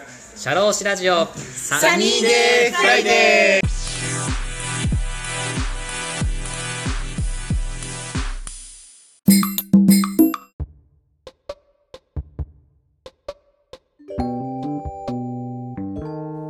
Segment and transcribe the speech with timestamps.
[0.00, 3.68] シャローシラジオサニーデーフライデー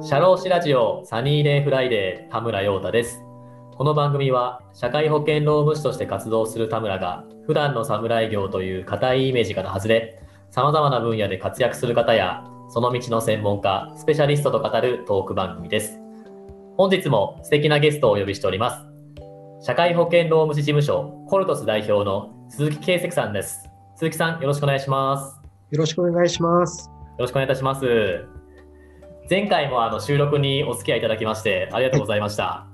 [0.05, 3.23] シャローシラジオサニーデーフライデー田村陽太です。
[3.79, 15.99] この番組は社会保険労務士として活動する田村が普段の士業という固いイメージから外れ、様々な分野で活躍する方やその道の専門家、スペシャリストと語るトーク番組です。
[16.77, 18.87] 本日も素敵なゲストをお呼びしております。
[19.65, 23.71] 社会保険労務士事務所コルトス代表の鈴木圭石さんです。
[23.97, 25.41] 鈴木さん、よろしくお願いします。
[25.71, 26.89] よろしくお願いします。
[26.89, 28.27] よろしくお願いいたします。
[29.31, 32.67] 前回もあの収録にお付き合いいただきましてありがとうございました。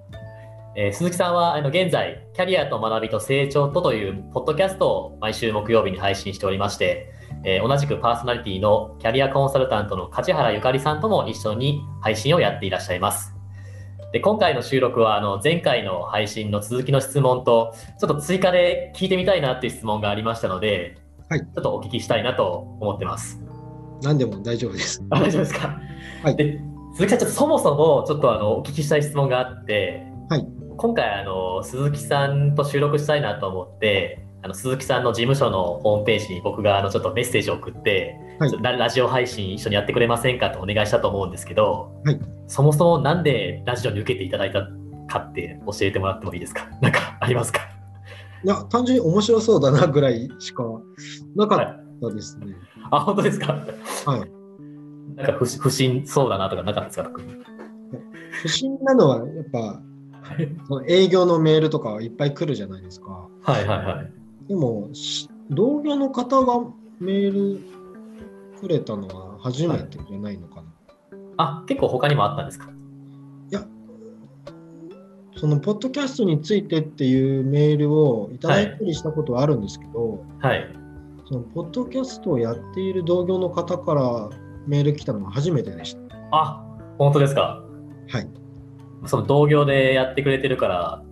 [0.76, 7.10] えー鈴木さんはあの現在、キャリアと学びと成長とというポッドキャストを毎週木曜日に配信しておりまして、
[7.44, 13.34] えー同じくパーソナリティのキャリアコンサルタントの梶原ゆかりさんとも一緒に配信をやっていらっしゃいます。
[14.12, 23.40] で今回の収録はあの前回の配信の続きの質問とちょっと追加で聞いてみたいなっていう質問がありましたので、はいちょっとお聞きしたいなと思ってます。
[24.02, 25.02] 何でも大丈夫です。
[25.10, 25.78] あ 大丈夫ですか？
[26.22, 26.60] はいで
[26.94, 44.66] 鈴木さん、ちょっとそもそもちょっとあのお聞きしたい質問があって、はい今回あの鈴木さんと収録したいなと思って、あの鈴木さんの事務所のホームページに僕があのちょっとメッセージを送って、はいララジオ配信一緒にやってくれませんかとお願いしたと思うんですけど、はいそもそもなんでラジオに受けていただいた
[45.08, 46.68] かって教えてもらってもいいですか？
[46.82, 47.60] なんかありますか？
[48.44, 50.64] いや、単純に面白そうだなぐらいしか
[51.36, 52.46] なかったですね。
[52.90, 53.52] あ本当ですか？
[54.06, 54.20] はい。
[55.16, 57.10] なんか不不審そうだなとかなかったですか？
[58.42, 59.80] 不審なのは、やっぱ、
[60.88, 63.28] 営業のメールとかいっぱい来るじゃないですか。
[63.42, 64.12] はいはいはい。
[64.48, 66.66] でも、し同業の方が
[66.98, 67.60] メール
[68.60, 70.62] くれたのは初めてじゃないのかな。
[71.36, 72.70] あ結構他にもあったんですか？
[73.50, 73.64] い、や、
[75.36, 80.66] そのポッドキャストについてっていうメールをいただいたりしたことはあるんですけど、はい。
[81.28, 84.28] そのポッドキャストをやっている同業の方から
[84.66, 86.00] メール来たのは初めてでした。
[86.30, 86.62] あ、
[86.98, 87.62] 本当ですか？
[88.08, 88.28] はい。
[89.06, 91.02] その同業でやってくれてるから、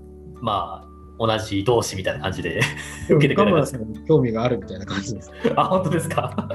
[0.40, 0.79] まあ、
[1.20, 2.60] 同じ同士みたいな感じで
[3.10, 4.00] 受けてくれます岡村さ。
[4.00, 5.30] んに興味があるみたいな感じです。
[5.54, 6.48] あ、本当ですか？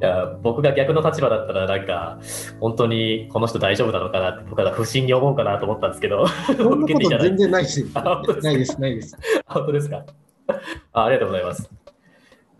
[0.00, 2.18] いや僕が逆の立場だったら、なんか、
[2.60, 7.36] 本当にこの人大丈夫なのかなって、僕は不審に思うかなと思ったんですけど、そんな受けていただいて。
[7.36, 7.86] こと全然ないです。
[7.94, 8.48] あ本当ですか？
[8.48, 9.18] ないです、ないです。
[9.46, 10.04] あ本当ですか？
[10.92, 11.04] あ。
[11.04, 11.70] ありがとうございます。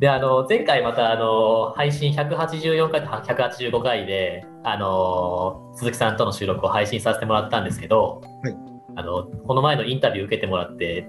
[0.01, 8.57] で、あの、前回また、あの、配信184回と185回で、あの、鈴木さんとの収録を配信させてもらったんですけど、はい
[8.97, 11.07] あの、この前のインタビュー受けてもらって、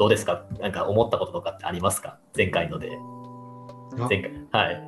[0.00, 0.46] どうですか？
[0.58, 2.18] なんか思ったこととかってありますか？
[2.34, 2.90] 前回ので。
[3.98, 4.32] あ前回。
[4.50, 4.82] はい。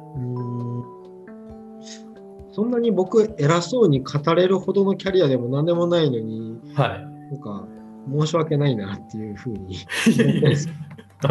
[2.53, 7.01] そんなに僕、偉そうに語れるほどのキャリアでも何でもないのに、はい。
[7.31, 7.67] なんか、
[8.11, 9.77] 申し訳ないなっていうふうに、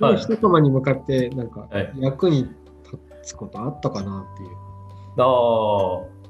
[0.00, 4.50] はい人様に向かって、なんかはい、役に立つことあったかなっていう。
[5.18, 6.20] あー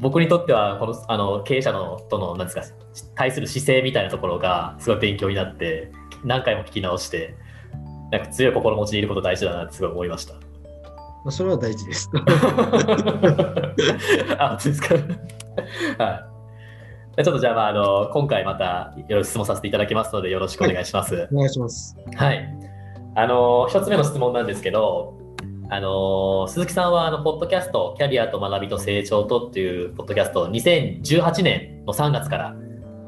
[0.00, 2.62] 僕にとってはこのあの経営者のとのなんですか
[3.16, 5.90] 対する姿勢みたいなところがすごい勉強になって
[6.24, 7.34] 何回も聞き直して
[8.10, 10.34] なんか強い心持ちでいること大事だなってすごい思いました。
[10.34, 10.40] ま
[11.26, 12.10] あ、それは大事です。
[14.38, 14.94] あ、本当ですか。
[16.04, 16.14] は
[17.18, 17.24] い。
[17.24, 21.28] ちょっとじゃあ、まあ、あの今回またいろいろ質問させていただきますのでよろしくお願いします。
[21.32, 21.96] お願いします。
[22.14, 22.48] はい。
[23.14, 25.18] あの一つ目の質問なんですけど、
[25.70, 32.56] あの鈴木さんはあのポッドキャスト「キャリアと学びと成長と」っていうポッドキャストを2018年の3月から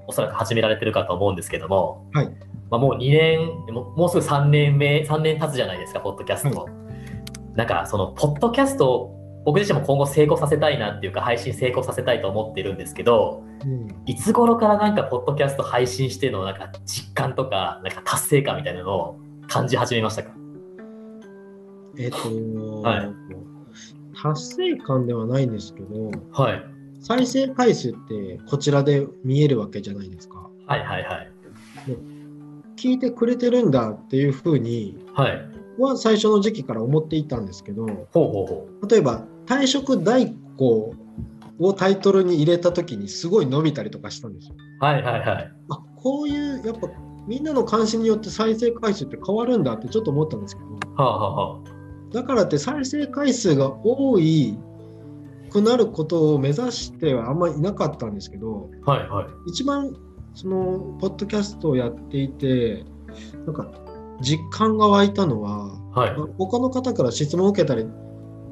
[0.06, 3.41] おそらく始められてるかと思うんですけども、はいまあ、もう2年
[3.72, 6.69] ももうすぐ3年目3年経つじゃないですかポッドキャスト、
[7.54, 13.88] なんかそのポッドキャストを僕自身も今後成功させたいなっていうか配信成功させたいと思ってるんですけどうん。
[14.06, 20.31] いつ頃からなんかポッドキャスト配信してのなんか実感とかなんか達成感みたいなのを感じ始めましたか？
[21.98, 23.08] えっ、と、はい。
[24.22, 26.62] 達成感ではないんですけど、はい。
[27.00, 30.50] 再生回数ってこちらで見えるわけじゃないですか。
[30.66, 31.31] はいはいはい
[32.81, 35.50] 聞いてくれてるんだっていうふうにはい。
[35.79, 40.94] は最初の時期から思っていたんですけど、ほうほうほ例えば退職代行
[41.59, 44.55] をタイトルに入れた時にすごい伸びたりとかしたんですよ。
[44.81, 45.53] うはいはいはい。
[45.71, 46.88] あこういうやっぱ
[47.27, 51.61] みんなの関心によって再生回数って変わるんだってちょっと思ったんですけど、はあはあは
[52.12, 54.59] だからって再生回数が多い
[55.50, 59.26] くなることを目指してはあんまりいなかったんですけど、あはいはい。
[59.50, 59.94] 一番
[60.35, 62.85] そのポッドキャストをやっていて
[63.47, 63.71] なんか
[64.21, 67.85] 実感が湧いたのは、はい他の方から質問を受けたり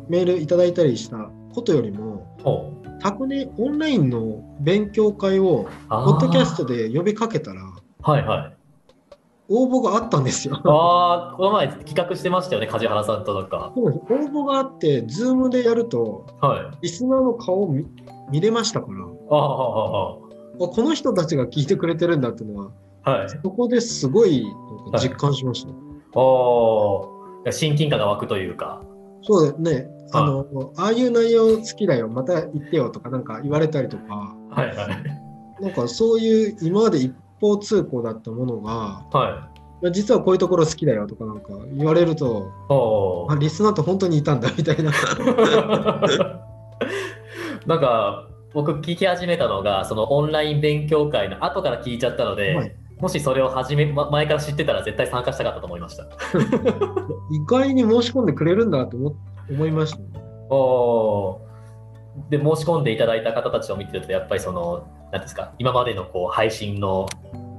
[0.09, 2.27] メールいただいたりしたことよりも、
[3.01, 7.63] 昨年オンラインの勉強会を、あポッドキャストで呼びかけたら、
[8.03, 8.57] はいはい。
[9.51, 10.57] 応募があったんですよ。
[10.65, 13.73] ああ、この前企画してましたよね、梶原さんとなんか。
[13.77, 16.79] 応募があって、ズームでやると、はい。
[16.83, 17.87] リスナーの顔を見
[18.31, 20.28] 見れましたから、ああ
[20.59, 22.71] この人たちが聞いてくれてるんだっていうのは、
[23.05, 23.29] あ、はい。
[23.29, 24.45] そこですごい
[25.01, 25.71] 実感しました。
[26.19, 28.83] おー親近感が湧くというか。
[29.23, 29.89] そうだよね。
[30.13, 35.63] あの、ああいう内容好きだよ、また言ってよとかなんか言われたりとか、はいはい。
[35.63, 39.51] なんかそういう今まで一方通行だったものが、は
[39.83, 42.73] いや実はこういうところ好きだよとかなんか言われると、い。
[42.73, 44.91] おあ、ーリスナーって本当にいたんだみたいな。
[47.67, 56.05] なんか、僕聞き始めたのが、そのオンライン勉強会の後から聞いちゃったので、はいもしそれを始め、ま前から知ってたら絶対参加したかったと思いました。
[57.31, 59.15] 意外に申し込んでくれるんだと思
[59.49, 60.05] 思いました、ね。
[60.51, 61.49] おー
[62.31, 67.07] で、申し込んでいただいた方たちを見てると、やっぱりその、なんですか、今までのこう配信の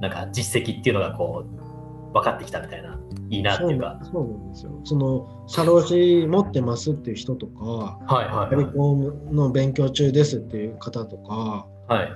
[0.00, 2.99] なんか実績っていうのがこう、分かってきたみたいな、
[3.30, 3.98] いいなっていうか。
[4.02, 4.80] そうなんですよ。
[4.84, 9.34] その、社労士持ってますっていう人とか、はいはいはい。
[9.34, 12.12] の勉強中ですっていう方とか、はい。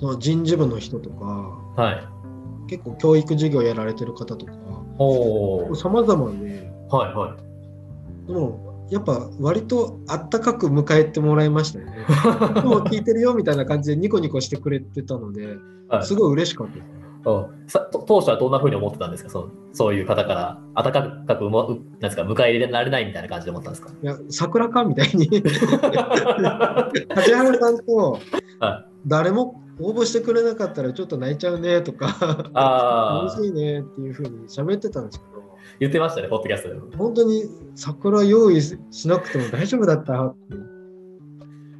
[0.00, 2.68] その人事部の人とか、はい。
[2.68, 4.52] 結構教育事業やられてる方とか、
[4.98, 5.74] おー。
[5.74, 8.26] 様々で、はいはい。
[8.26, 11.92] でも、やっぱ割とあったかく迎えてもらいましたよね。
[12.64, 15.46] もう聞いてるよみたいな感じでニコニコしてくれてたので、
[15.88, 17.03] はいすごい嬉しかったです。
[17.26, 17.68] うん。
[17.68, 19.30] さと当初はどんなふうに思ってたんですか？
[19.30, 20.92] そのそういう方から温
[21.26, 23.90] かくうまうなんですか迎え入れられないみたいな感じで思ったんですか？
[24.02, 28.20] いや、桜かみたいに、 梶原さんと
[28.60, 32.16] は誰も応募してくれなかったらちょっと泣いちゃうねとか、
[32.54, 35.42] ああ楽しいねっていうふうに喋ってたんですけど、
[35.80, 36.82] 言ってましたねポッドキャストでも。
[36.96, 37.44] 本当に
[37.74, 38.78] 桜用意し
[39.08, 40.26] なくても大丈夫だった？
[40.26, 40.54] って。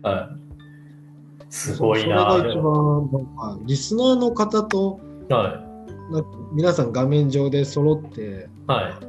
[0.08, 0.44] はい。
[1.50, 4.98] すごいそなそれが一番、なんか、リスナーの方と、
[5.28, 5.60] は
[6.10, 6.22] な
[6.52, 8.26] 皆さん画面上で揃ってい
[8.66, 9.06] はい。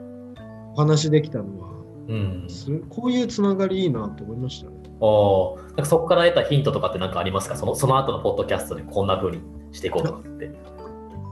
[0.74, 1.70] お話できたのは、
[2.08, 2.46] うん。
[2.50, 4.78] すこういうつながりいいなと思いましたね。
[5.00, 5.64] おー。
[5.68, 7.56] なんかそこから得たヒントとかって何かありますか？
[7.56, 9.40] そのその後のポッドキャストでこんなふうに
[9.72, 10.46] していこうとかって。
[10.46, 10.52] う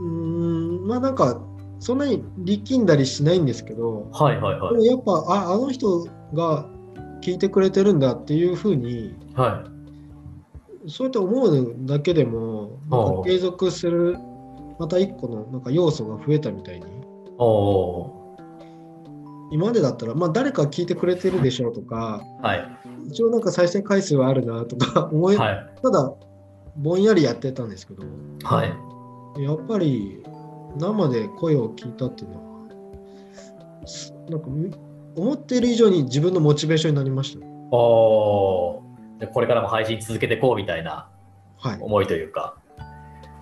[0.01, 1.41] ーん、まあなんか、
[1.79, 4.73] そんなに力んだりしないんですけど、はいはいはい。
[4.73, 6.67] でもやっぱ、あ、あの人が
[7.21, 9.63] 聞いてくれてるんだっていうふうに、は
[10.85, 10.89] い。
[10.89, 12.79] そうやって思うだけでも、
[13.25, 14.17] 継続する、
[14.83, 16.85] また一個のなんか要素が増えたみたいに、
[17.37, 18.11] お
[19.49, 22.67] 今までだったら、まあ誰か聞いてくれてるでしょうとか、ーはい。
[23.07, 25.69] 一応なんか再生回数はあるなとか 思い、はい。
[25.81, 26.13] ただ
[26.75, 28.03] ぼんやりやってたんですけど。
[28.43, 29.41] はい。
[29.41, 30.21] やっぱり
[30.77, 34.69] 生で声を聞いたっていうのはすなんかみ
[35.15, 37.39] 思っている以上に自分のモチベーションになりました。
[37.39, 38.83] ねお
[39.31, 41.07] これからも配信続けていこうみたいな
[41.57, 41.77] はい。
[41.79, 42.57] 思いというか。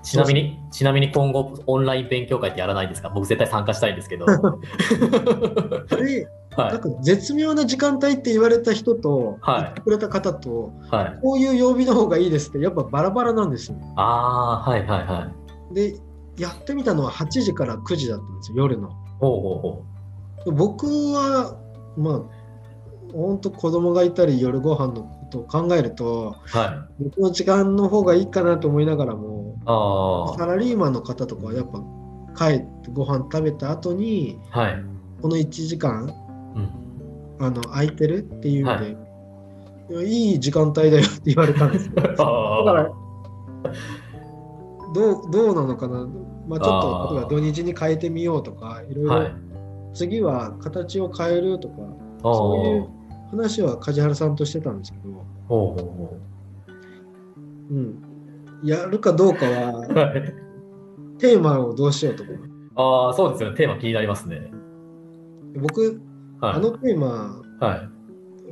[0.03, 3.09] ちなみに、ちなみに今後オンライン勉強会ってやらないんですか？
[3.09, 4.25] 僕絶対参加したいんですけど。
[6.57, 6.80] はい。
[6.80, 11.19] か絶妙な時間帯って言われた人と、はい言ってくれた方とはい。
[11.21, 15.31] こういう曜日の方がいいですってやっぱバラバラなんですよああ、はいはいは
[15.71, 15.74] い。
[15.74, 15.95] で
[16.38, 18.89] やってみたのは8時から9時だったんですよ夜の
[19.19, 19.83] ほうほうほ
[20.45, 21.56] で僕は
[21.97, 22.21] まあ
[23.13, 26.57] 本当子供がいたり夜ご飯のことを考えるとう。
[26.57, 27.04] はい。
[27.04, 34.83] 僕の時間の方がいいかなと思いながらもあサラリーマンの方とかはやっぱ帰ってご飯食べた後にあ、はい。
[35.21, 36.13] この1時間
[36.56, 37.45] うん。
[37.45, 38.91] あの空いてるっていうので、
[39.89, 39.94] い。
[39.94, 41.94] やいい時間帯だよって言われたんですよ。
[41.95, 42.91] だかあら
[44.94, 46.07] どうどうなのかな、
[46.47, 49.33] まあ、ちょっと例えば土日に変えてみようとかいろいろ、はい。
[49.94, 51.75] 次は形を変えるとか
[52.23, 53.01] あそういうー
[53.31, 56.18] 話は梶原さんとしてたんですけど、ほうほ
[57.71, 58.03] うん、
[58.63, 59.71] やるかどうかは。
[59.87, 60.33] はい。
[61.18, 62.30] テーマをどうしようとか
[62.75, 63.57] ああ、そうですよね。
[63.57, 64.51] テーマ気になりますね。
[65.56, 66.01] 僕
[66.39, 66.53] はい。
[66.56, 67.89] あのテーマはい。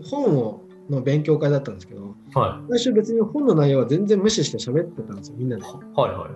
[0.04, 5.66] 本をの勉強会だったんですけどは最初別に本の内容は全然無視して喋ってたんですよみんなでい。
[5.66, 6.30] はいはい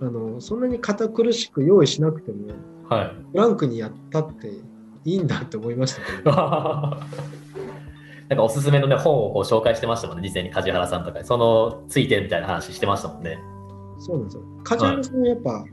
[0.00, 2.48] あのそんなに堅苦しく用意しなくても
[2.88, 3.00] はい。
[3.00, 3.16] はい。
[3.32, 4.48] ブランクにやったって
[5.04, 6.30] いいんだって思いましたけど
[8.28, 13.38] なんかおすすめのね、本をこう紹介してましたもんね、事前に梶原さんとかに、そのついてみたいな話してましたもんね。
[13.98, 15.64] そうなんですよ梶原さんはやっぱ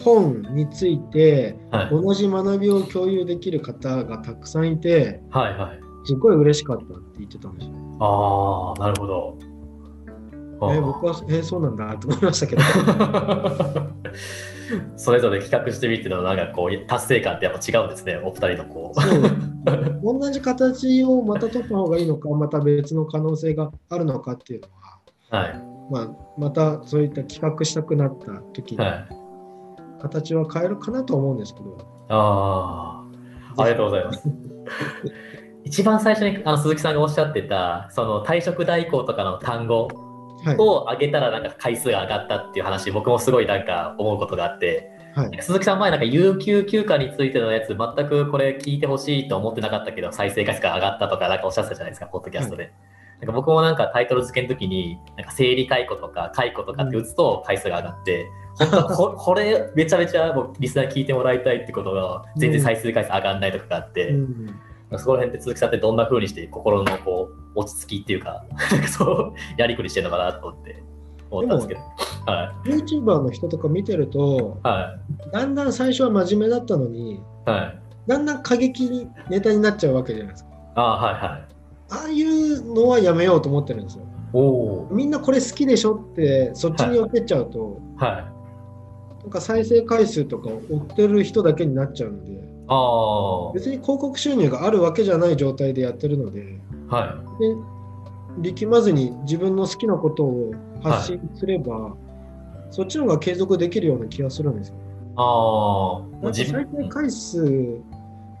[0.00, 1.90] 本についてはい。
[1.90, 5.80] 同じ学びを共有できる方がたくさんいてはいはい。
[6.04, 7.74] すごい嬉しかったって言ってたんですよ。
[8.00, 9.38] ああ、なるほど。
[10.62, 12.62] えー僕は、えーそうなんだと思いましたけど
[14.96, 18.96] それぞれ企画してみてのなんかこう達成感ってやっぱ違うんですね、お二人のこう。
[20.02, 24.60] 同じ形をまた取った方がいいのか、また別の可能性があるのかっていう
[25.30, 25.62] のは、はい。
[25.90, 29.08] まあ、またそういった企画したくなった時にはい。
[30.00, 33.04] 形は変えるかなと思うんですけど、あ
[33.56, 34.28] あ、ありがとうございます。
[35.64, 40.05] 一番最初にあの鈴木さんがおっしゃってた、その退職代行とかの単語はい。
[40.58, 52.72] を上げたらなんか回数が上がったっていう話、僕もすごいなんか思うことがあって、はい、鈴木さん前なんか有給休暇についてのやつ全くこれ聞いてほしいと思ってなかったけど再生回数が上がったとかなんかおっしゃってたじゃないですかポッドキャストで、
[53.20, 58.26] なんか僕もなんかタイトル付けの時になんか生理解雇とか解雇とかって打つと回数が上がって、
[58.58, 64.60] 本当はここれめちゃめちゃもうリスナー聞いてもらいたいってことが全然再生回数上がんないとかがあって、うん
[64.96, 68.44] そこら辺って鈴木さんってどんな風にして心のこう落ち着きっていうか
[68.88, 70.82] そうやりくりしてるのかなと思って
[71.30, 71.80] 思ったんですけど。
[72.26, 72.68] はい。
[72.68, 74.96] YouTuber の人とか見てると、は
[75.28, 75.32] い。
[75.32, 77.80] だんだん最初は真面目だったのに、はい。
[78.06, 80.50] だんだん過激ネタになっちゃうわけじゃないですか。
[80.76, 81.48] ああはいはい。
[81.88, 84.04] ああいうのはやめようと思ってるんですよ。
[84.32, 89.22] おおみんなこれ好きでしょって、そっちに寄ってっちゃうと、はい。
[89.22, 97.22] なんか再生回数とかを追ってる人だけになっちゃうので、ああ別に広告収入があるわけじゃない状態でやってるので、は
[98.38, 101.96] で力まずに自分の好きなことを発信すれば、
[102.70, 104.74] そっちの方が継続できるような気がするんですよ。
[104.74, 104.78] い。
[105.16, 106.34] ああ。
[106.34, 107.80] 再生回数、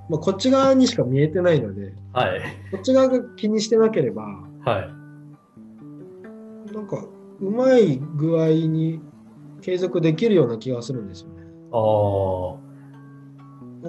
[0.08, 2.40] まあ、こっち側にしか見えてないので、はい。
[2.70, 4.24] こっち側が気にしてなければ、
[4.64, 4.90] は
[6.68, 6.72] い。
[6.74, 7.04] なんか
[7.40, 9.00] うまい具合に
[9.62, 11.42] 継続できるような気がするんですよね。
[11.72, 12.65] あ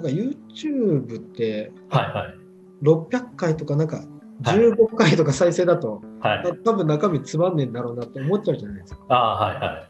[0.00, 2.34] んか YouTube っていは
[2.82, 2.84] い。
[2.84, 3.96] 600回とかなんか
[4.44, 6.62] はい15回とか再生だと、はい。
[6.64, 9.00] 多分中身つまんねえんだろうなって思っちゃうじゃないですか。
[9.08, 9.88] ああ、はいは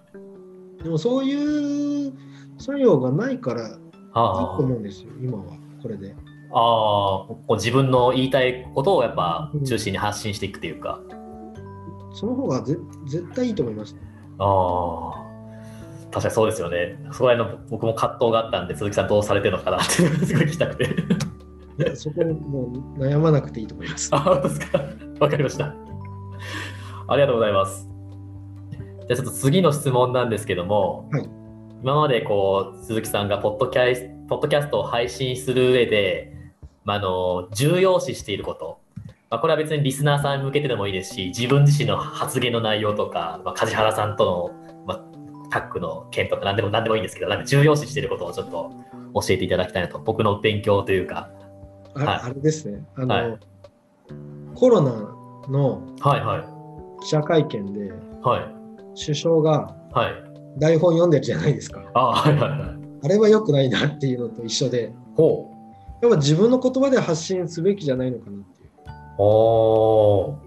[0.81, 0.85] い。
[0.85, 2.12] でもそういう
[2.59, 3.81] 作用がないからいいと
[4.15, 5.45] あ思うんですよ、今は
[5.83, 6.15] これで。
[6.53, 11.00] あ、ああ、こう自分の言いたいことをやっぱ中心に発信していくっていうか。
[12.15, 13.95] その方がぜ絶対いいと思います。
[14.38, 15.28] ああ、
[16.11, 16.99] 確かにそうですよね。
[17.12, 19.93] そこら辺の僕も葛藤があったんで、鈴木さんどうされてるのかなって
[20.27, 20.85] すごい聞きたくて。
[20.85, 24.09] いやそこもう悩まなくていいと思います。
[24.12, 24.81] あ、本当ですか？
[25.21, 25.75] わかりました。
[27.09, 27.88] ありがとうございます。
[28.73, 31.29] じゃあちょっと次の質問なんですけども、はい
[31.81, 36.33] 今までこう鈴木さんがポッドキャスポッドキャストを配信する上で、
[36.85, 38.81] まあ、あの重要視していること、
[39.31, 44.68] まあ、これは別にリスナーさんに向けてでもいいですし、自分自身の発言の内容とか、まあ、梶原さんとの、まあ、
[45.50, 48.73] タッグの件とか何でも何でもいいんですけど、なんか重要視していることをちょっと
[49.14, 51.31] 教えていただきたいなと、僕の勉強というか。
[51.95, 53.38] あ,、はいあれですねあの、はい
[54.55, 54.90] コロナ
[55.49, 57.02] のはいはい。
[57.02, 58.99] 記者会見ではい。
[59.00, 60.61] 首相がはい。
[60.61, 61.83] 台本読んでるじゃないですか。
[61.95, 62.78] あはいはいはい。
[63.05, 65.52] あれは良くないなっていうのと一緒で、ほ
[66.02, 66.05] う。
[66.05, 68.69] やっぱ自分の言葉で発信すべきじゃないのかなっていう。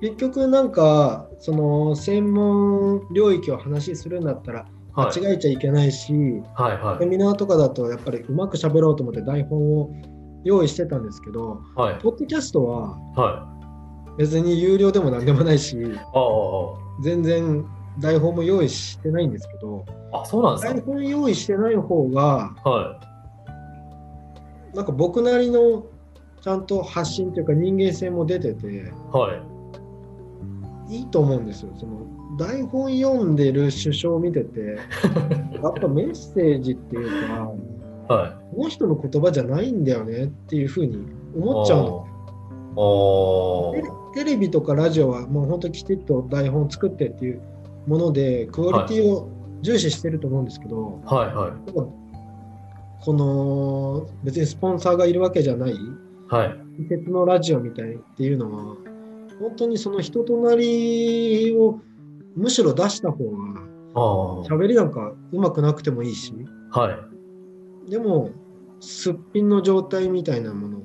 [0.01, 6.13] 結局なんかその専門領域を話するんだったらはい間違えちゃいけないし、
[6.53, 9.91] はいはセミナーとかだとやっぱりうまく喋ろうと思って台本を
[10.43, 11.99] 用意してたんですけど、いはい。
[12.01, 13.47] ポッドキャストはは
[14.17, 14.17] い。
[14.17, 15.77] 別に有料でも何でもないし、
[17.03, 17.65] 全然
[17.99, 22.99] 台本も用意してないんですけど、あそうなんです台本用意してない方が、かは
[24.73, 25.85] なんか僕なりの
[26.41, 28.81] ちゃんと発信というか人間性も出てて、い
[29.11, 29.33] は
[30.89, 30.95] い。
[30.95, 31.71] いいと思うんですよ。
[31.77, 32.01] その
[32.41, 34.79] 台本読んでる首相を見てて、
[35.61, 37.27] やっぱメッセージっていう
[38.07, 38.55] か、はい。
[38.55, 41.05] この人の言葉じゃないんだよねっていうふうに
[41.37, 42.07] 思っちゃうの。
[44.15, 47.41] テレビとかラジオはもう本当きちっと台本作ってっていう
[47.85, 49.29] もので、クオリティを
[49.61, 51.35] 重視してると思うんですけど、はい。
[51.35, 51.73] はい。
[51.75, 51.91] なんか
[53.03, 55.75] この別にスポンサーがいるわけじゃない、
[56.27, 56.57] はい。
[56.89, 58.75] 季節のラジオみたいっていうのは、
[59.39, 61.79] 本当にその人となりを
[62.35, 63.37] むしろ出した方が、
[64.47, 66.33] 喋りなんかうまくなくてもいいし、
[66.71, 66.91] は
[67.87, 67.91] い。
[67.91, 68.31] でも、
[68.79, 70.81] すっぴんの状態みたいなもの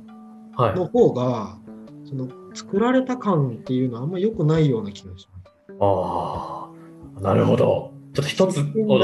[0.57, 0.77] はい。
[0.77, 1.59] の方が、
[2.05, 5.77] その作られた感っていうのはあんま良くないような気がします。
[5.81, 6.71] あ
[7.19, 7.21] あ。
[7.21, 7.93] なるほど。
[8.15, 8.99] ちょっと一つ ちょっ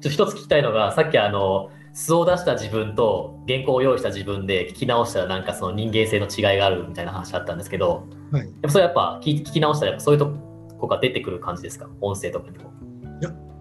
[0.00, 10.30] と一つ聞きたいのがさっきあの素を出した自分と原稿を用意した自分で聞き直したらなんかその人間性の違いがあるみたいな話あったんですけどはい、やっぱそれやっぱ聞き聞き直したらやっぱそういうと
[10.78, 11.88] こが出てくる感じですか？
[12.00, 12.72] 音声とかにも。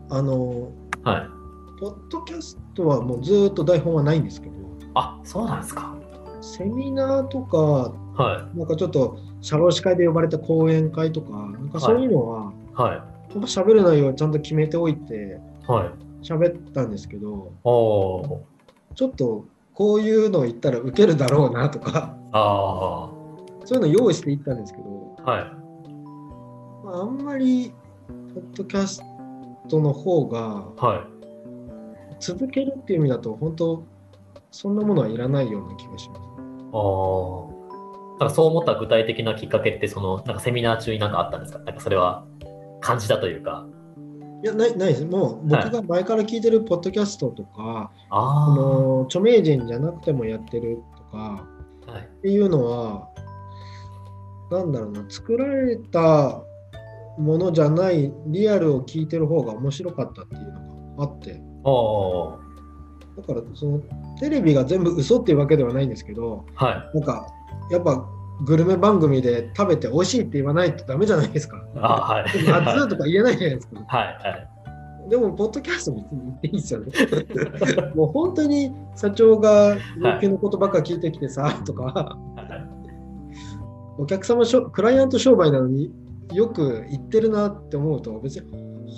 [0.09, 0.71] あの、
[1.03, 1.79] はい。
[1.79, 4.53] ポッドキャストはもうずーっと台本はないんですけど、
[4.95, 5.95] あそうなんですか。
[6.41, 12.81] セミナーとか、はなんかちょっと社労士会で呼ばれた講演会とか、なんかそういうのは、い。
[12.81, 12.95] はい。
[12.95, 15.89] やっぱ喋る内容をちゃんと決めておいてはい
[16.23, 23.11] 喋ったんですけど、ちょっとこういうのを言ったらウケるだろうなとか、あ
[23.65, 25.43] そういうの用意していったんですけど、あ、はい。
[26.85, 27.73] まあ、あんまり、
[28.33, 29.01] ポッドキャス
[29.69, 30.99] トの方が、はい。
[32.19, 33.83] 続けるっていう意味だと、本当、
[34.51, 36.21] そんなものはいらないような気がします。
[36.21, 37.53] ああ。
[38.19, 41.59] なんかそう思った具体的なきっかけって、その、なんかセミナー中になんかあったんですか？
[41.59, 42.25] なんかそれは
[42.81, 43.65] 感じたというか。
[44.43, 45.05] いや、ないないです。
[45.05, 51.47] もう、僕が前から聞いてるポッドキャストとか、ああの著名人じゃなくてもやってるとか
[51.87, 51.91] あ。
[51.91, 52.01] はい。
[52.01, 53.09] っていうのは、
[54.51, 56.43] なんだろうな、作られた
[57.17, 61.41] ものじゃないリアルを聞いてる方が面白かったっていうのがあって、
[63.15, 63.79] だからその
[64.19, 66.97] テレビが全部嘘っていうわけではないんですけど、はい。
[66.97, 67.27] なんか
[67.71, 68.05] やっぱ
[68.41, 71.63] グルメ番組で食べて美味しいって言わないとダメじゃないですか。
[71.75, 72.25] あはい。
[72.45, 73.79] 夏とか言えないじゃないですか。
[73.87, 74.05] はい。
[74.05, 74.37] は
[75.07, 75.09] い。
[75.09, 76.91] でも、ポッドキャスト別に言っていいですよね。
[77.95, 82.73] もう本当に社長が余計なことばっか聞いてきてさ、とか、はい。
[83.97, 85.91] お客様しょ、クライアント商売なのに
[86.31, 88.51] よく言ってるなって思うと、別に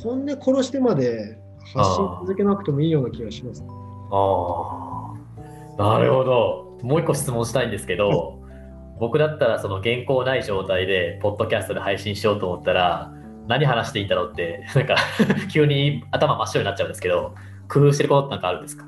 [0.03, 1.39] 本音殺してまで
[1.73, 3.65] 発信続けなくてもいいような気がします。
[4.11, 5.15] あ
[5.77, 5.83] あ。
[5.83, 6.77] なるほど。
[6.83, 8.39] もう一個質問したいんですけど、
[8.99, 13.11] 僕だったらその原稿ない状態で、ポッドキャストで配信しようと思ったら、
[13.47, 14.95] 何話していいんだろうって、 なんか
[15.51, 17.33] 急に頭真っ白になっちゃうんですけど、
[17.67, 18.85] 工夫してることなんかあるんですか？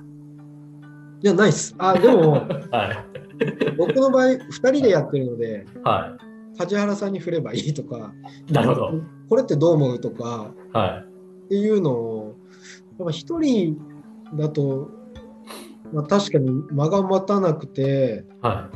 [1.24, 1.76] いや、ないっす。
[1.80, 2.46] あ、でも、はい。
[3.78, 6.16] 僕の場合、2人でやってるので、は
[6.58, 8.14] 梶原さんに振ればいいとか、
[8.48, 8.54] い。
[8.54, 8.92] なるほど。
[9.30, 11.46] これってどう思うとかはい。
[11.46, 12.36] っていうのを、
[13.00, 13.78] やっぱ1人
[14.36, 14.90] だと、
[15.94, 18.70] まあ、確かに間が持たなくて、は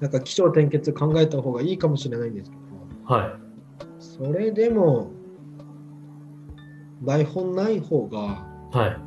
[0.00, 3.22] なんか起承転結考えた方がいいかもしれないんですけど、い。
[3.22, 3.32] はい。
[3.98, 5.10] それでも
[7.02, 8.98] 台本ない方がは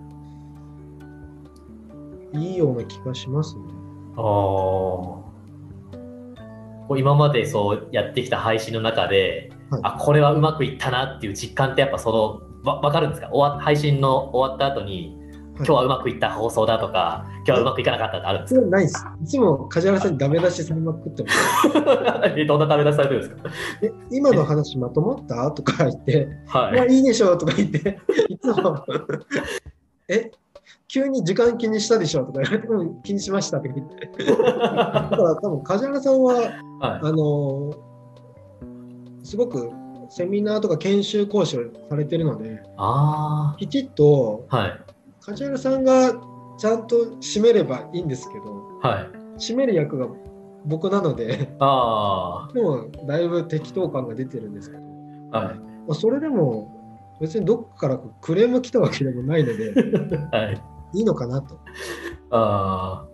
[2.33, 2.37] い。
[2.37, 3.63] いいような気がしますね。
[4.17, 4.21] ああ。
[4.21, 5.25] こ
[6.91, 13.29] う今までそうやってきた配信の中で、はいあこれはうまくいったなっていう実感ってやっぱそのわ分かるんですか？
[13.31, 15.15] 終わ配信の終わった後に
[15.59, 19.05] 今日はうまくいった放送だとか今日はうまくいかなかったってあるんですそれはないです。
[19.23, 21.69] いつも梶原さんにダメ出しされまくってます。
[21.71, 25.51] か えどんな食べ出しされてるんですえ今の話まとまった？
[25.51, 26.77] とか言って、かはい。
[26.77, 27.33] まあいいでしょ？
[27.33, 28.85] うとか言って、いつも、
[30.07, 30.31] え
[30.87, 32.23] 急に時間気にしたでしょ？
[32.25, 34.09] とか言われて、うん気にしましたって言って。
[34.25, 36.51] だから多分梶原さんは、はい。
[36.81, 37.73] あの
[39.23, 39.69] すごく
[40.09, 44.79] セミナーとか研修講師をされてるので、あきちっとあはい
[45.29, 46.13] 梶原さんが
[46.57, 49.39] ちゃんと締めればいいんですけど、はい。
[49.39, 50.07] 締める役が
[50.65, 54.83] 僕なので、あでもだいぶ適当感が出てるんですけど、
[55.31, 55.55] あはい。
[55.55, 59.73] まあ、それでも別にどっからクレーム来たわけでもないので、
[60.31, 60.61] はい。
[60.93, 61.55] いいのかなと。
[62.31, 63.09] ああ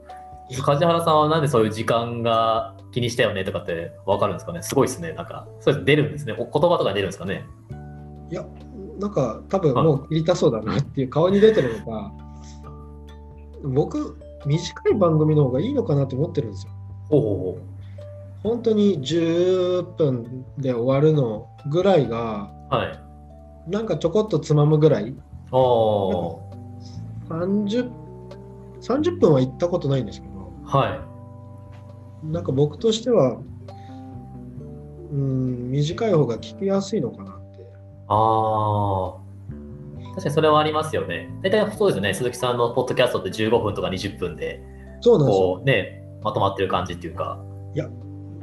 [0.64, 4.62] 梶原さんはなんでそういう時間が気にしたよねとかって分かるんですかね？
[4.62, 5.14] すごいですね。
[5.14, 6.34] なんかそういうの出るんですね。
[6.34, 7.46] お言葉とか出るんですかね？
[8.32, 8.46] いや、
[9.00, 12.12] なんか多分もう切りたそうだなっていう顔に出てるのか、
[13.64, 16.72] 僕、短い番組の方がいいのかなと思ってるんですよ。
[17.10, 17.60] ほうほ
[18.44, 22.86] 本当に10分で終わるのぐらいが、は
[23.68, 23.72] い。
[23.72, 25.16] なんかちょこっとつまむぐらい、
[25.52, 26.46] おー。
[27.28, 27.90] 30
[28.82, 31.02] 30分は行ったことないんですけど、は
[32.24, 32.32] い。
[32.32, 33.40] なんか僕としては、
[35.12, 37.32] うん、短い方が聞きやすいのかな。
[37.32, 37.45] って。
[38.08, 39.26] ああ
[40.10, 41.30] 確かにそれはありますよね。
[41.42, 42.14] 大体そうですよね。
[42.14, 44.62] 鈴木さんのポッドキャストって15分とか20分で
[45.02, 45.44] そうなんですよ。
[45.56, 47.44] こうねまとまってる感じっていうか。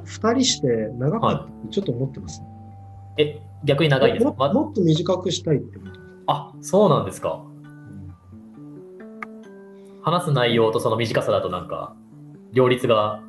[0.04, 0.66] 2人して
[0.98, 2.42] 長かったってちょっと思ってます、
[3.18, 5.98] え逆に長いですか、まももっと短くしたいって思って。
[6.26, 7.44] あそうなんですか。
[10.02, 11.94] 話す内容とその短さだとなんか
[12.52, 13.22] 両立が。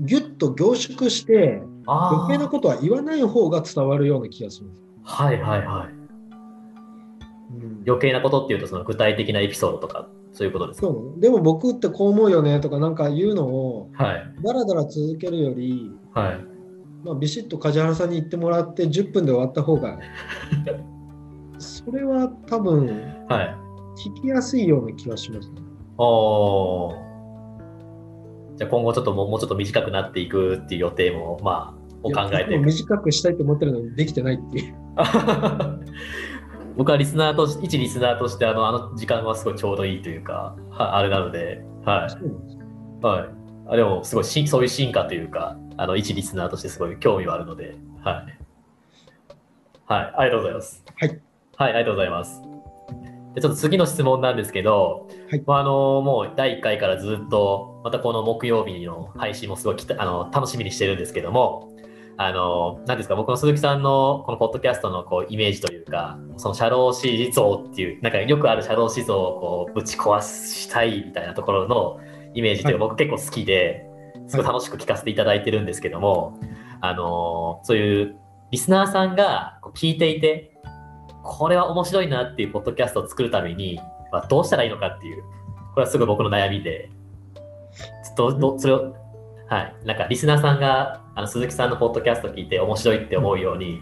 [0.00, 4.82] ぎゅっと凝縮してあ余計なあことは言わない方が伝わるような気がします。
[5.02, 5.94] はいはいはい。
[7.54, 7.82] うん。
[7.86, 10.86] 余計なことっていうとその具体的なエピソードとかそういうことですか？
[10.88, 11.20] そう。
[11.20, 14.34] でも僕ってこう思うよねとかなんか言うのをはい。
[14.42, 16.40] だらだら続けるより、はい。
[17.04, 19.98] まあ、ビシッと梶原さんに言ってもらって10分で終わった方が
[21.58, 22.86] それは多分
[23.28, 23.56] はい。
[23.96, 25.54] 聞きやすいような気がします、ね。
[25.56, 34.74] じゃあ今後ちょっともうちょっと短くなっていくっていう予定もまあお考えて短くしたいと思ってるのにできてないっていう。
[36.76, 43.28] 僕はリスナーとし一リスナーとしてあのあの時間はすごいちょうどいいというかはあれなのではいはい。
[43.68, 48.38] あでも、すごいし、そういう進化というか、あの、一リスナーとしてすごい興味はあるので、はい。
[49.86, 50.84] はい、ありがとうございます。
[50.96, 51.20] はい。
[51.56, 52.42] はい、ありがとうございます。
[53.34, 61.75] でちょっと次の質問なんですけど、はいまああのもう第1回からずっと、またこの木曜日の配信もすごいあの楽しみにしてるんですけども、
[62.18, 72.00] あの、なんですか、僕の鈴木さんのこのポッドキャストのこうイメージというか、その社労士像っていう、なんかよくある社労士像をこうぶち壊したいみたいなところの
[72.34, 73.86] イメージというか、僕結構好きで、
[74.28, 76.38] すごい楽しく聞かせていただいてるんですけども、
[76.80, 78.16] あの、そういう
[78.50, 80.52] リスナーさんがこう聞いていて、
[81.22, 83.80] これは面白いなっていうポッドキャストを作るために、
[84.12, 85.22] まあ、どうしたらいいのかっていう、
[85.74, 86.88] これはすごい僕の悩みで、
[88.16, 88.94] どどそれを、
[89.48, 93.80] はい、なんかリスナーさんがあの鈴木さんのポッドキャスト聞いて面白いって思うように、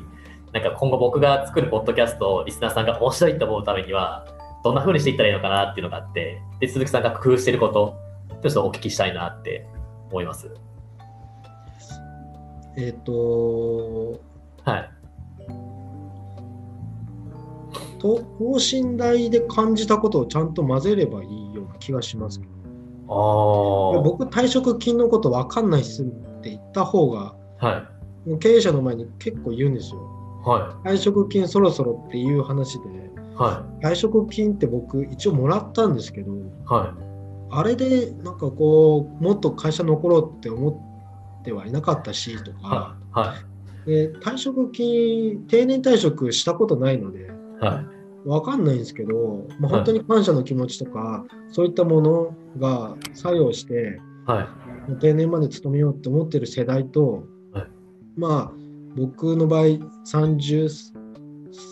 [0.53, 4.27] なんか今後僕が作るポッドキャストをリスナーさんが面白いって思うためには、
[4.63, 7.97] どんな風にしていったらいいのかなっていうのがあって、で鈴木さんが工夫してること、
[8.43, 9.67] ちょっとお聞きしたいなって
[10.11, 10.51] 思います。
[12.77, 14.21] えっ、と、
[14.65, 14.91] はい。
[17.99, 22.54] と等身大で感じたことをちゃんと混ぜればいいような気がしますけど。
[23.09, 24.03] ああ。
[24.03, 26.07] 僕、退職金のこと分かんないっすっ
[26.43, 27.87] て言った方が、は
[28.27, 28.39] い。
[28.39, 30.01] 経営者の前に結構言うんですよ。
[30.45, 32.91] は退職金そろそろっていう話で、い。
[33.37, 36.37] は退職金って僕一応もらったんですけど、い。
[36.67, 36.95] は
[37.51, 42.55] あれでなんかこう、もっと会社残ろうって思ってはいなかったしとい。
[42.55, 43.35] か、は
[43.87, 43.91] い。
[43.91, 47.94] で退職金、定年退職したことないので、はい。
[48.25, 54.49] わかんないんですけど、まあ、本当に感謝の気持ちとか、そういったものが作用して、は
[54.89, 54.97] い。
[55.01, 57.67] 定年まで勤めようって思ってる世代と、はい
[58.17, 58.53] まあ、
[58.97, 59.65] 僕の場合、
[60.07, 60.69] 30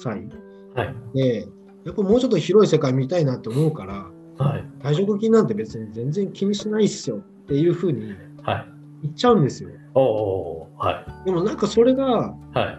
[0.02, 0.28] 歳
[0.74, 0.94] はい。
[1.14, 1.46] で、
[1.84, 4.64] やっぱもうちょっと広い世界見たいなって思うから、はい。
[4.82, 8.12] 退職金なんて別に全然気にしないっすよっていうふうに
[8.42, 8.68] はい。
[9.02, 9.70] 言っちゃうんですよ。
[9.94, 12.58] おおーはでもなんかそれが、い。
[12.58, 12.78] はい。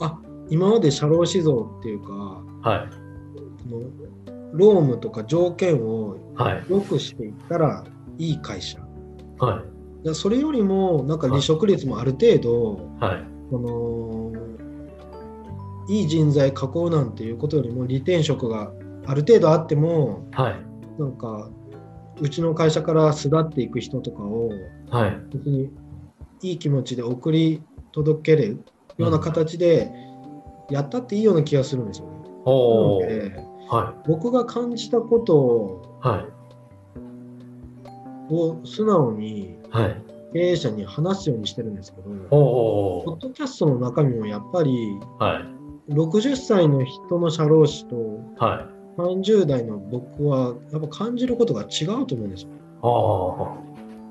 [0.00, 2.88] あ今まで社労士像っていうか、はい。
[3.68, 3.80] その
[4.52, 6.64] 労務とか条件をはい。
[6.68, 7.84] 良くしていったら
[8.18, 8.78] いい会社。
[9.38, 9.62] は
[10.04, 10.14] い。
[10.14, 13.24] それよりもなんか離職率もある程度、はい。
[13.50, 14.32] その
[15.88, 18.72] いい人材囲うなんていうことよりも利転職が
[19.06, 21.00] ある程度あってもはい。
[21.00, 21.50] なんか
[22.20, 24.50] うちの会社から巣立っていく人とかを
[24.90, 25.20] はい。
[25.32, 25.70] 別に
[26.42, 28.64] いい気持ちで送り届ける
[28.98, 29.90] ような形で
[30.70, 32.19] やったっていいような気がするんですよね。
[32.50, 33.32] ので
[33.68, 36.08] は僕が感じたことい。
[36.08, 36.24] はい。
[38.32, 40.02] を素直にはい。
[40.32, 44.70] 経営者に話すようにしてるんですけど、おおポッドキャストの中身もやっぱり
[45.18, 45.92] はい。
[45.92, 47.96] 60歳の人の社労士と
[48.38, 48.80] はい。
[49.00, 52.50] 30代の僕はやっぱ感じることが違うと思うんですよ。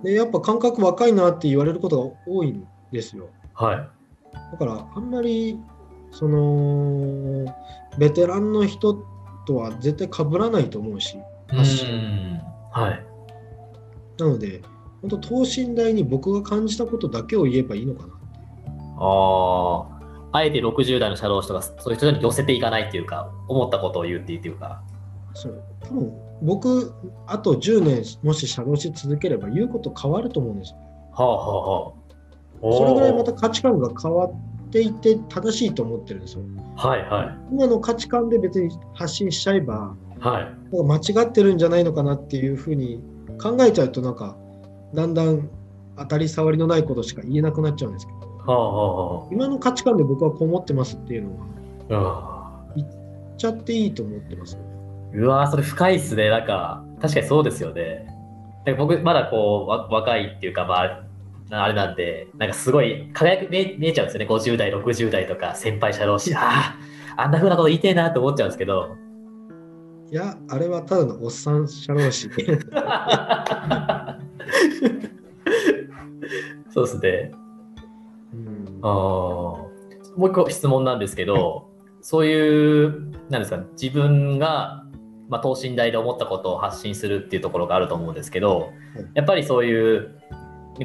[0.04, 3.30] でやっぱ感覚若いなって言われることが多いんですよ。
[3.54, 3.90] はい。
[4.52, 5.58] だからあんまり
[6.12, 7.46] その
[8.00, 9.06] ベテランの人
[9.46, 13.06] とは絶対被らないと思うし発信うんはい。
[14.18, 14.62] なので
[15.02, 18.14] 本当等身大に僕が感じたことだけを言えばいいのかな
[18.98, 20.00] ああ。
[20.32, 24.84] あえて60代の社労士とか、そういう人に寄せていかないっていうか、思ったことを言うっていうっていうか。
[25.34, 26.94] そう多分僕
[27.28, 30.78] あと10年もし社労士続ければ言うこと変わると思うんですよ
[31.12, 32.78] はあはあはあ。
[32.78, 34.32] それぐらいまたお価値観が変わっ
[34.70, 40.20] ていて正しいと思ってるんですよーはいは今の価値観で別に発信しちゃえばい。
[40.20, 40.76] はい。
[40.76, 43.02] なんか間違ってるんじゃないのかなっていうふうに
[43.42, 44.36] 考えちゃうとなんか
[44.94, 45.50] だんだん
[45.98, 51.46] 当たり障りのないことしか言えなくなっちゃうんですけどはあは今の価値観で僕はこう思ってますっていうのは
[51.90, 52.74] あはあ。
[52.76, 52.90] 言っ
[53.38, 54.62] ちゃっていいと思ってます、ね、
[55.14, 56.30] うわーそれ深いっすね。
[56.30, 58.08] なんか、確かにそうですよね。
[58.78, 61.04] 僕、まだこう、わ若いっていうか、まあ、
[61.52, 64.28] あれなんで、なんかすごい輝く見見えちゃうんですよね。
[64.28, 66.36] 50代、60代とか、先輩社労士。
[66.36, 66.76] あ
[67.18, 68.96] あ、あんな風なこと言いてえなって思っちゃうんですけど。
[70.12, 72.32] いやあれはただのおっさん社労士
[76.72, 77.32] そうですね。
[78.34, 79.70] うんあー
[80.18, 81.70] もう一個質問なんですけど、
[82.02, 84.84] そういう、なんですか、自分が、
[85.30, 88.72] まあ、等身大で思ったことを発信するっていうところがあると思うんですけど、
[89.14, 90.16] やっぱりそういう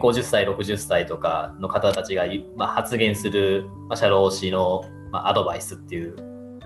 [0.00, 2.24] 50歳、60歳とかの方たちが、
[2.56, 6.16] まあ、発言する、まあ、社労士の、まあ、アドバイスっていう、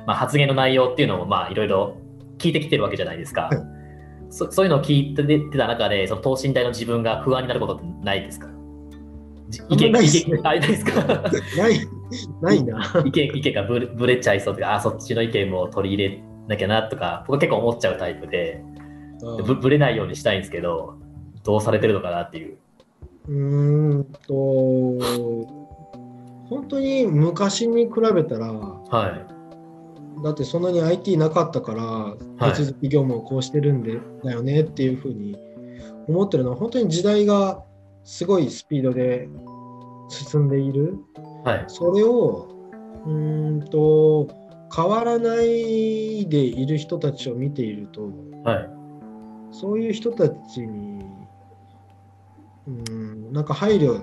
[0.06, 1.96] まあ、発言の内容っていうのも、まあ、いろいろ
[2.38, 3.42] 聞いてきてるわけじゃないですか。
[3.42, 3.58] はい。
[4.30, 8.48] そそういうのを聞いてた中で、その等身大の自分が不安になることってないですか？
[9.48, 10.22] じ意見あんまないっすね。
[10.26, 11.02] 意見あないですか？
[11.56, 11.80] ない
[12.42, 13.02] ないな。
[13.06, 18.62] 意見意見がぶれぶれちゃいそうとか、あそっちの意見も取り入れなきゃなとか、僕は結構思っちゃうタイプで、
[19.46, 20.96] ぶぶれないようにしたいんですけど、
[21.44, 22.58] どうされてるのかなっていう。
[23.28, 24.34] うーんと
[26.48, 29.38] 本当に昔に比べたらはい。
[30.24, 31.74] だってそんなに IT なかったか
[32.40, 35.36] ら手続き業務をこうしてるんで、だよねっていうふうに
[36.08, 37.62] 思ってるのは本当に時代が
[38.02, 39.28] すごいスピードで
[40.08, 40.96] 進んでいる、
[41.44, 41.64] はい。
[41.68, 42.48] それを
[43.06, 44.26] うーんと
[44.74, 48.10] 変わらないでいる人たちを見ていると
[48.42, 48.70] はい。
[49.52, 50.98] そういう人たちに
[52.68, 54.02] うーんなんか配慮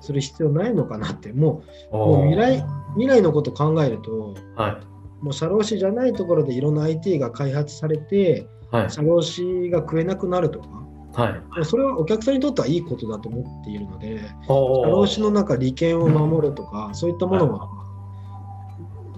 [0.00, 5.24] する必要ないのかなってもうもう未来未来のことを考えるとはい。
[5.24, 8.90] もう社労士じゃないところでいろんな IT が開発されてはい。
[8.90, 10.68] 社労士が食えなくなるとか
[11.14, 11.30] は
[11.60, 11.64] い。
[11.64, 17.78] それはお客さんにとってはいいことだと思っているのでお社労士の中利権を守るとかそういったものは、まあ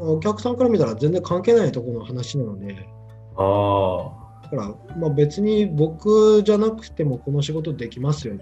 [0.03, 2.89] お客さんから見たら全然関係ないところの話なので
[3.37, 4.20] あ
[4.53, 8.37] だから、まあ、別に僕じゃなくてもこの仕事できますよ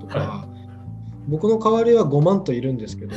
[0.00, 0.48] とか、は
[1.28, 3.14] 僕の代わりは5万といるんですけど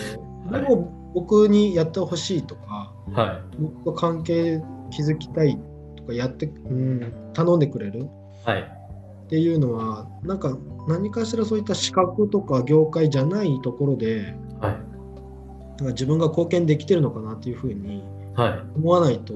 [0.51, 3.21] はいでも僕にやってほしいとかあ。
[3.21, 3.41] はい。
[3.59, 5.57] 僕と関係築きたい
[5.95, 8.07] とかやって、うん、頼んでくれる
[8.45, 8.61] はい。
[8.61, 14.71] っていうのはなんか何かしらそういった資格とか業界じゃないところではい。
[14.71, 18.03] なんか自分が貢献できてるのかなっていうふうに
[18.35, 18.59] はい。
[18.75, 19.33] 思わないと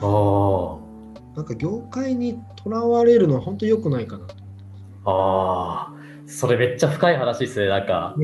[0.00, 0.85] あ
[1.36, 4.34] なんか業界にとらわれるのは本当に良くないかなと。
[5.04, 5.10] あ。
[5.10, 5.96] ああ。
[6.26, 7.68] それめっちゃ深い話ですね。
[7.68, 8.16] なんか、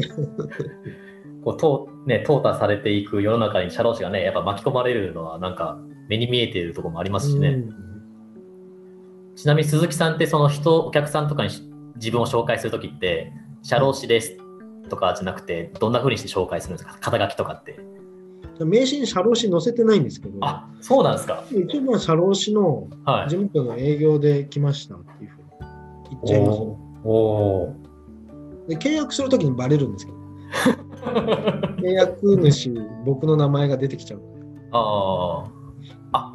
[1.45, 7.49] こう、とね、淘汰されていく世の中に社労士がね、やっぱ巻き込まれるのは、なんか、目に見えているところもありますしね。
[7.49, 7.83] うん
[9.35, 11.63] ちなみに鈴木さんって、その人、お客さんとかにし
[11.97, 14.37] 自分を紹介するときって、社労士です
[14.91, 16.99] とかじゃなくて、どんな風にして紹介するんですか？
[17.01, 17.81] 肩書きとかって。
[18.65, 21.45] 名刺に社労士載せてないんですけど、あ、そうなんですか。
[21.51, 23.29] 一社労士のはい。
[23.29, 25.47] 事務局の営業で来ましたっていうふうに
[26.11, 26.59] 言っちゃいます。
[26.61, 27.75] おーお
[28.69, 31.77] で契約するときにバレるんですけど、ー。
[31.77, 34.23] 契約主、僕の名前が出てきちゃう。
[34.71, 35.45] あ
[36.13, 36.19] あ。
[36.19, 36.33] あ、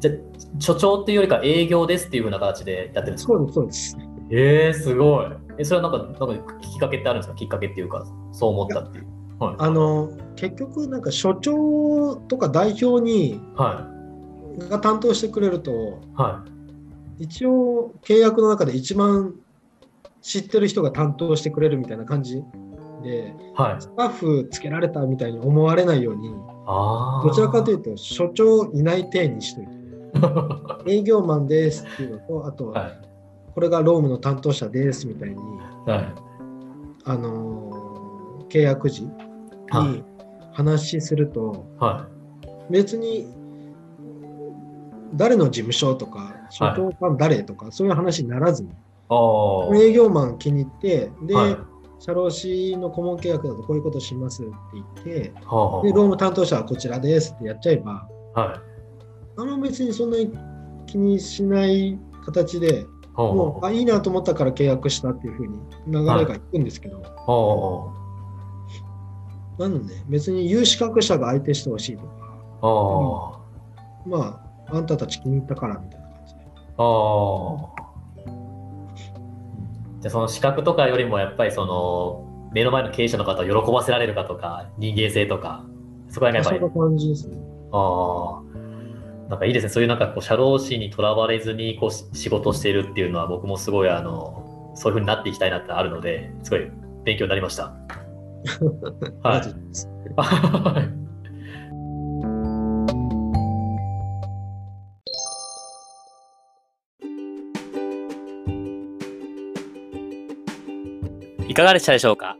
[0.00, 0.14] じゃあ、
[0.58, 3.32] 所長っていうよりか営業ですっていう風な形でやってるんですか？
[3.32, 3.96] そうです、そうです。
[4.30, 5.26] えー、すごい。
[5.58, 7.34] え、それはなんか、なんかきっかけってあるんですか？
[7.34, 9.06] きっかけっていうか、そう思ったっていう。
[9.42, 9.56] はい。
[9.58, 13.88] あの、結局なんか所長とか代表には
[14.70, 15.74] が担当してくれると、い。
[16.14, 16.44] は
[17.18, 19.34] 一応契約の中で一番
[20.22, 22.42] 知ってる人が担当してくれるみたいな感じ
[23.02, 23.60] で、い。
[23.60, 23.82] はい。
[23.82, 26.30] スタッフつけられたみたいに思われないように。
[27.24, 29.72] どちらかというと所長いない体にしといて、
[30.86, 33.00] 営業マンですっていうのと、あと、はい。
[33.54, 35.36] これがロームの担当者ですみたいに、
[35.86, 36.14] はい。
[37.04, 37.92] あのー
[38.52, 39.31] 契約時はい
[39.72, 40.04] に
[40.52, 42.08] 話すると、は
[42.70, 43.26] 別に
[45.14, 48.70] 誰の事務所とか、所長さん誰とか、そういう話にならずに。
[49.74, 51.56] 営業マン気に入って、で、はい。
[51.98, 58.60] 社労士の顧問契約だとこういうことしますって言って、で、ローム担当者はこちらですってやっちゃえば、はい。
[59.40, 60.32] あの別にそんなに
[60.86, 68.01] 気にしない形で、はあもう、あ、いいなと思ったから契約したっていうふうに流れがいくんですけど、は
[69.58, 72.12] なので、別に有資格者が相手してほしいとか、
[72.62, 73.38] あ。
[74.06, 76.40] まあ、あんたたち気に入ったからみたいな感じで。
[76.78, 76.82] あ
[77.78, 77.82] あ。
[80.00, 85.64] じゃあその資格とかよりもやっぱりその目の前の経営者の方を喜ばせられるかとか人間性とか
[86.08, 87.36] そこら辺がやっぱりそんな感じですね。
[87.70, 96.68] ああなんかいいですねそういうなんかこう社労士にとらわれずにこうし仕事をしているっていうのは僕もすごいあのそういうふうになっていきたいなってあるのですごい
[97.04, 97.72] 勉強になりました。
[99.22, 100.84] あはい
[111.48, 111.52] い。
[111.52, 112.38] いかがでしたでしょうか？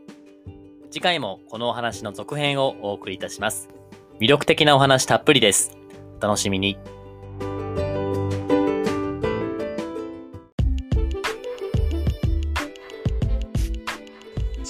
[0.90, 3.68] 次回もこのお話の続編をお送りいたします。
[4.20, 5.76] 魅力的なお話たっぷりです。
[6.18, 6.78] お楽しみに。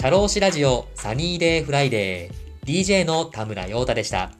[0.03, 4.33] シャローシラジオサニーデイフライデー DJ の田村陽太でした。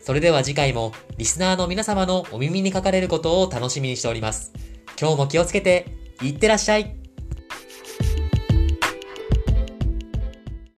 [0.00, 4.50] それでは次回もリスナーの皆様のお耳にかかれることを楽しみにしております。
[4.98, 6.96] 今日も気をつけていってらっしゃい